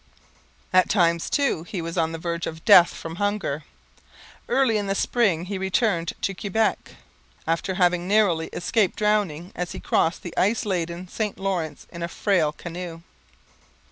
[0.73, 3.65] At times, too, he was on the verge of death from hunger.
[4.49, 6.95] Early in the spring he returned to Quebec,
[7.45, 12.07] after having narrowly escaped drowning as he Crossed the ice laden St Lawrence in a
[12.07, 13.03] frail canoe.